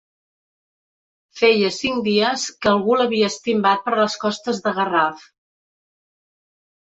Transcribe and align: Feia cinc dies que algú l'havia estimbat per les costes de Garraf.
Feia 1.41 1.69
cinc 1.75 1.99
dies 2.07 2.45
que 2.63 2.71
algú 2.71 2.95
l'havia 3.01 3.29
estimbat 3.33 3.85
per 3.91 3.93
les 4.01 4.17
costes 4.25 4.63
de 4.65 4.75
Garraf. 4.81 5.29